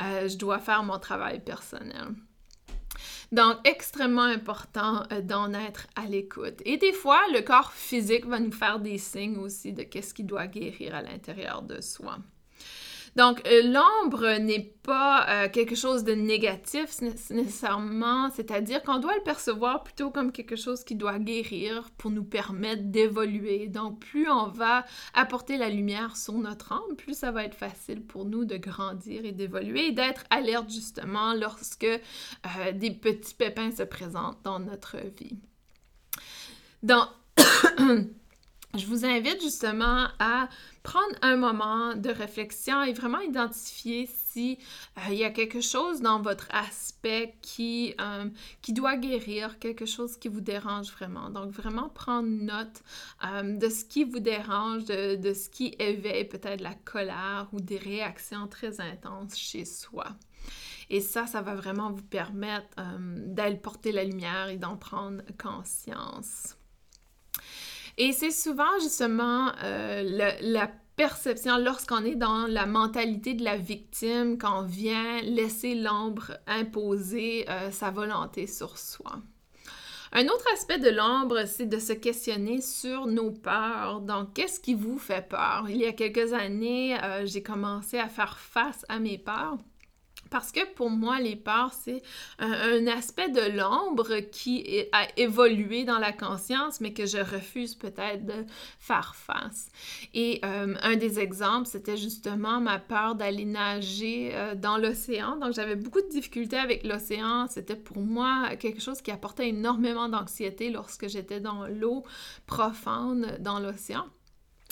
[0.00, 2.08] Euh, je dois faire mon travail personnel.
[3.32, 6.60] Donc, extrêmement important d'en être à l'écoute.
[6.64, 10.22] Et des fois, le corps physique va nous faire des signes aussi de qu'est-ce qui
[10.22, 12.18] doit guérir à l'intérieur de soi.
[13.16, 19.22] Donc, euh, l'ombre n'est pas euh, quelque chose de négatif nécessairement, c'est-à-dire qu'on doit le
[19.22, 23.68] percevoir plutôt comme quelque chose qui doit guérir pour nous permettre d'évoluer.
[23.68, 24.84] Donc, plus on va
[25.14, 29.24] apporter la lumière sur notre ombre, plus ça va être facile pour nous de grandir
[29.24, 34.98] et d'évoluer et d'être alerte justement lorsque euh, des petits pépins se présentent dans notre
[34.98, 35.38] vie.
[36.82, 37.08] Donc,
[38.76, 40.48] je vous invite justement à
[40.82, 44.58] prendre un moment de réflexion et vraiment identifier si
[44.98, 48.28] euh, il y a quelque chose dans votre aspect qui, euh,
[48.62, 51.30] qui doit guérir, quelque chose qui vous dérange vraiment.
[51.30, 52.82] Donc vraiment prendre note
[53.24, 57.60] euh, de ce qui vous dérange, de, de ce qui éveille peut-être la colère ou
[57.60, 60.06] des réactions très intenses chez soi.
[60.90, 66.58] Et ça, ça va vraiment vous permettre d'aller porter la lumière et d'en prendre conscience.
[67.96, 74.38] Et c'est souvent justement euh, la perception lorsqu'on est dans la mentalité de la victime,
[74.38, 79.20] qu'on vient laisser l'ombre imposer euh, sa volonté sur soi.
[80.16, 84.00] Un autre aspect de l'ombre, c'est de se questionner sur nos peurs.
[84.00, 85.66] Donc, qu'est-ce qui vous fait peur?
[85.68, 89.58] Il y a quelques années, euh, j'ai commencé à faire face à mes peurs.
[90.34, 92.02] Parce que pour moi, les peurs, c'est
[92.40, 98.26] un, aspect de l'ombre qui a évolué dans la conscience, mais que je refuse peut-être
[98.26, 98.44] de
[98.80, 99.68] faire face.
[100.12, 105.36] Et euh, un des exemples, c'était justement ma peur d'aller nager euh, dans l'océan.
[105.36, 107.46] Donc, j'avais beaucoup de difficultés avec l'océan.
[107.48, 112.02] C'était pour moi quelque chose qui apportait énormément d'anxiété lorsque j'étais dans l'eau
[112.46, 114.06] profonde dans l'océan.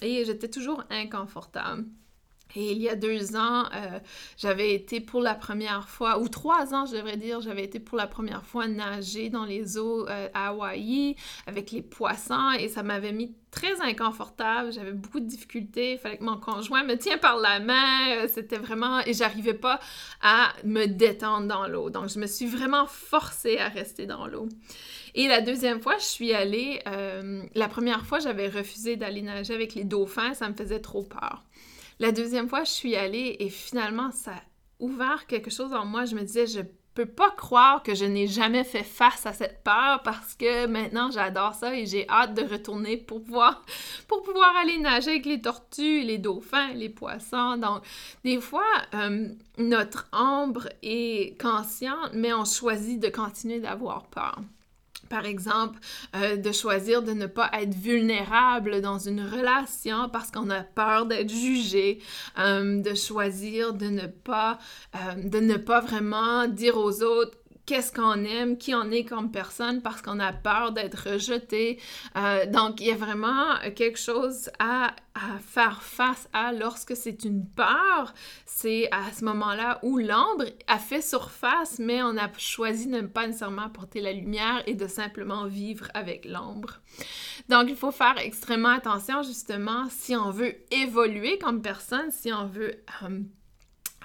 [0.03, 1.85] Et j'étais toujours inconfortable.
[2.55, 3.99] Et il y a deux ans, euh,
[4.37, 7.97] j'avais été pour la première fois, ou trois ans, je devrais dire, j'avais été pour
[7.97, 12.83] la première fois nager dans les eaux euh, à Hawaï avec les poissons et ça
[12.83, 14.73] m'avait mis très inconfortable.
[14.73, 15.93] J'avais beaucoup de difficultés.
[15.93, 18.17] Il fallait que mon conjoint me tienne par la main.
[18.17, 19.01] Euh, c'était vraiment...
[19.01, 19.79] Et j'arrivais pas
[20.23, 21.91] à me détendre dans l'eau.
[21.91, 24.49] Donc, je me suis vraiment forcée à rester dans l'eau.
[25.15, 26.81] Et la deuxième fois, je suis allée...
[27.55, 30.33] la première fois, j'avais refusé d'aller nager avec les dauphins.
[30.33, 31.45] Ça me faisait trop peur.
[31.99, 34.43] La deuxième fois, je suis allée et finalement, ça a
[34.79, 36.05] ouvert quelque chose en moi.
[36.05, 36.61] Je me disais, je
[36.95, 41.11] peux pas croire que je n'ai jamais fait face à cette peur parce que maintenant
[41.11, 43.65] j'adore ça et j'ai hâte de retourner pour pouvoir,
[44.09, 47.57] pour pouvoir aller nager avec les tortues, les dauphins, les poissons.
[47.57, 47.83] Donc,
[48.25, 49.29] des fois, euh,
[49.59, 54.41] notre ombre est consciente, mais on choisit de continuer d'avoir peur
[55.13, 55.79] par exemple,
[56.17, 61.05] euh, de choisir de ne pas être vulnérable dans une relation parce qu'on a peur
[61.05, 61.99] d'être jugé,
[62.39, 64.59] euh, de choisir de ne pas,
[64.97, 67.37] euh, de ne pas vraiment dire aux autres
[67.67, 71.81] qu'est-ce qu'on aime, qui on est comme personne parce qu'on a peur d'être rejeté.
[72.17, 74.95] Euh, donc, il y a vraiment quelque chose à,
[75.47, 78.15] faire face à lorsque c'est une peur.
[78.47, 83.07] C'est à ce moment-là où l'ombre a fait surface, mais on a choisi de ne
[83.07, 86.81] pas nécessairement apporter la lumière et de simplement vivre avec l'ombre.
[87.49, 92.47] Donc, il faut faire extrêmement attention justement si on veut évoluer comme personne, si on
[92.47, 92.83] veut...
[93.03, 93.21] Euh,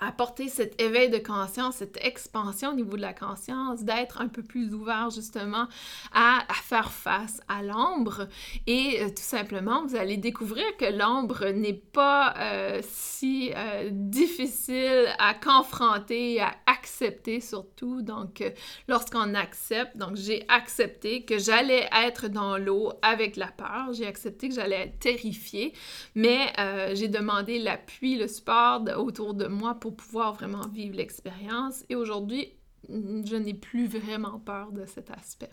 [0.02, 4.44] apporter cet éveil de conscience, cette expansion au niveau de la conscience, d'être un peu
[4.44, 5.68] plus ouvert justement
[6.14, 8.28] à, faire face à l'ombre.
[8.66, 15.08] Et euh, tout simplement, vous allez découvrir que l'ombre n'est pas euh, si euh, difficile
[15.20, 18.02] à confronter, à accepter surtout.
[18.02, 18.44] Donc,
[18.88, 24.50] lorsqu'on accepte, donc j'ai accepté que j'allais être dans l'eau avec la peur, j'ai accepté
[24.50, 25.74] que j'allais être terrifiée,
[26.16, 26.54] mais
[26.94, 31.84] j'ai demandé l'appui, le support autour de moi pour pouvoir vraiment vivre l'expérience.
[31.90, 32.54] Et aujourd'hui,
[32.90, 35.52] je n'ai plus vraiment peur de cet aspect.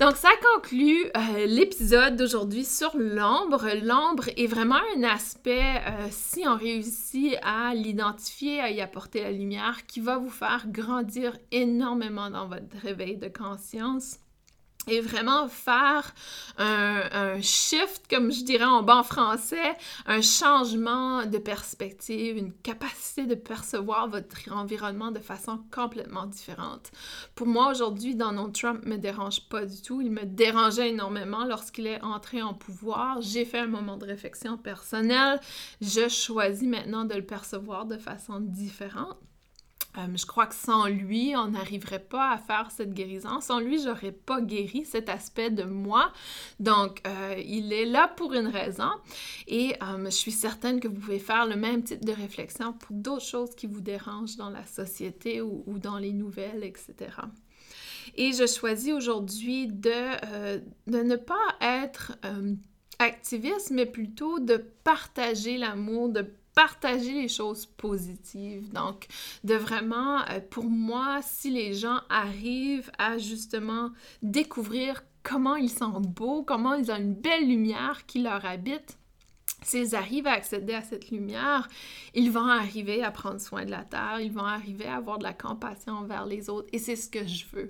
[0.00, 3.66] Donc, ça conclut euh, l'épisode d'aujourd'hui sur l'ombre.
[3.82, 9.32] L'ombre est vraiment un aspect, euh, si on réussit à l'identifier, à y apporter la
[9.32, 14.20] lumière, qui va vous faire grandir énormément dans votre réveil de conscience.
[14.88, 16.14] Et vraiment faire
[16.58, 19.76] un, shift, comme je dirais en bon français,
[20.06, 26.90] un changement de perspective, une capacité de percevoir votre environnement de façon complètement différente.
[27.34, 30.00] Pour moi, aujourd'hui, Donald Trump me dérange pas du tout.
[30.00, 33.20] Il me dérangeait énormément lorsqu'il est entré en pouvoir.
[33.20, 35.40] J'ai fait un moment de réflexion personnelle.
[35.80, 39.18] Je choisis maintenant de le percevoir de façon différente.
[39.98, 43.40] Euh, je crois que sans lui, on n'arriverait pas à faire cette guérison.
[43.40, 46.12] Sans lui, j'aurais pas guéri cet aspect de moi.
[46.60, 48.90] Donc, euh, il est là pour une raison.
[49.46, 52.94] Et euh, je suis certaine que vous pouvez faire le même type de réflexion pour
[52.96, 56.94] d'autres choses qui vous dérangent dans la société ou, dans les nouvelles, etc.
[58.16, 62.18] Et je choisis aujourd'hui de, ne pas être
[62.98, 66.22] activiste, mais plutôt de partager l'amour, de
[66.58, 68.72] partager les choses positives.
[68.72, 69.06] Donc,
[69.44, 73.92] de vraiment, euh, pour moi, si les gens arrivent à justement
[74.22, 78.98] découvrir comment ils sont beaux, comment ils ont une belle lumière qui leur habite,
[79.62, 81.68] s'ils arrivent à accéder à cette lumière,
[82.14, 85.24] ils vont arriver à prendre soin de la terre, ils vont arriver à avoir de
[85.24, 87.68] la compassion envers les autres et c'est ce que je veux.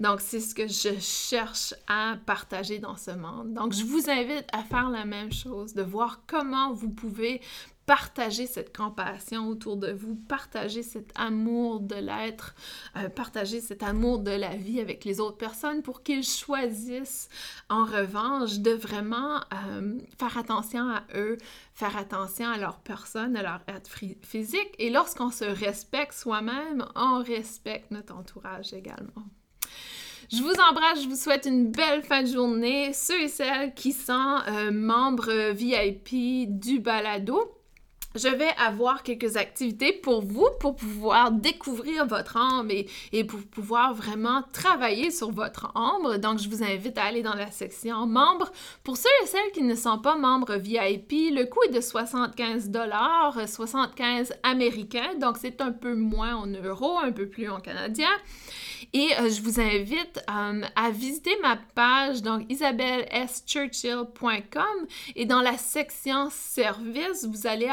[0.00, 3.54] Donc c'est ce que je cherche à partager dans ce monde.
[3.54, 7.40] Donc je vous invite à faire la même chose, de voir comment vous pouvez
[7.86, 12.54] partager cette compassion autour de vous, partager cet amour de l'être,
[12.96, 17.28] euh, partager cet amour de la vie avec les autres personnes pour qu'ils choisissent
[17.68, 21.36] en revanche de vraiment euh, faire attention à eux,
[21.74, 23.90] faire attention à leur personne, à leur être
[24.22, 24.74] physique.
[24.78, 29.24] Et lorsqu'on se respecte soi-même, on respecte notre entourage également.
[30.32, 32.92] Je vous embrasse, je vous souhaite une belle fin de journée.
[32.92, 37.59] Ceux et celles qui sont euh, membres VIP du balado,
[38.14, 42.70] je vais avoir quelques activités pour vous pour pouvoir découvrir votre âme
[43.12, 46.16] et, pour pouvoir vraiment travailler sur votre ombre.
[46.16, 48.50] Donc, je vous invite à aller dans la section membres.
[48.82, 52.70] Pour ceux et celles qui ne sont pas membres VIP, le coût est de 75
[52.70, 55.14] dollars, 75 américains.
[55.20, 58.10] Donc, c'est un peu moins en euros, un peu plus en canadien.
[58.92, 64.86] Et euh, je vous invite euh, à visiter ma page, donc isabelleschurchill.com.
[65.14, 67.68] Et dans la section service, vous allez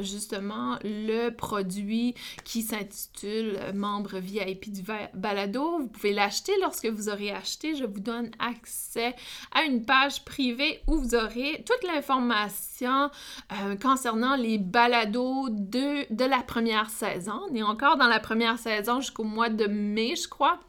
[0.00, 2.14] justement le produit
[2.44, 4.82] qui s'intitule Membre VIP du
[5.14, 5.78] balado.
[5.78, 7.74] Vous pouvez l'acheter lorsque vous aurez acheté.
[7.74, 9.14] Je vous donne accès
[9.54, 13.10] à une page privée où vous aurez toute l'information
[13.52, 17.40] euh, concernant les balados de, de la première saison.
[17.50, 20.60] On est encore dans la première saison jusqu'au mois de mai, je crois.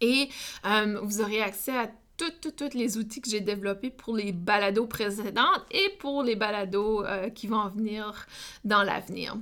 [0.00, 0.28] Et
[0.66, 5.64] euh, vous aurez accès à tous les outils que j'ai développés pour les balados précédentes
[5.70, 8.26] et pour les balados euh, qui vont venir
[8.64, 9.36] dans l'avenir.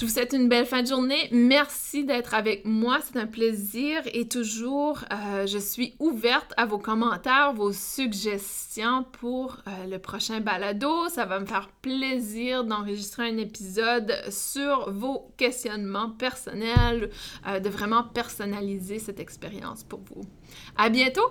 [0.00, 1.28] Je vous souhaite une belle fin de journée.
[1.30, 2.98] Merci d'être avec moi.
[3.02, 9.58] C'est un plaisir et toujours, euh, je suis ouverte à vos commentaires, vos suggestions pour
[9.66, 11.08] euh, le prochain balado.
[11.08, 17.10] Ça va me faire plaisir d'enregistrer un épisode sur vos questionnements personnels,
[17.46, 20.24] de vraiment personnaliser cette expérience pour vous.
[20.76, 21.30] À bientôt!